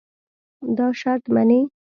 [0.77, 1.59] دا شرط منې.